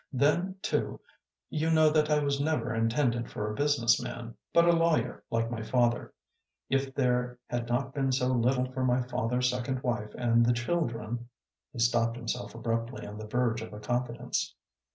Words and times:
Then, 0.11 0.55
too, 0.63 0.99
you 1.51 1.69
know 1.69 1.91
that 1.91 2.09
I 2.09 2.17
was 2.23 2.41
never 2.41 2.73
intended 2.73 3.29
for 3.29 3.47
a 3.47 3.53
business 3.53 4.01
man, 4.01 4.33
but 4.51 4.65
a 4.65 4.71
lawyer, 4.71 5.23
like 5.29 5.51
my 5.51 5.61
father, 5.61 6.11
if 6.71 6.95
there 6.95 7.37
had 7.47 7.69
not 7.69 7.93
been 7.93 8.11
so 8.11 8.29
little 8.29 8.65
for 8.71 8.83
my 8.83 9.03
father's 9.03 9.51
second 9.51 9.83
wife 9.83 10.11
and 10.17 10.43
the 10.43 10.53
children" 10.53 11.29
He 11.71 11.77
stopped 11.77 12.17
himself 12.17 12.55
abruptly 12.55 13.05
on 13.05 13.19
the 13.19 13.27
verge 13.27 13.61
of 13.61 13.73
a 13.73 13.79
confidence. 13.79 14.55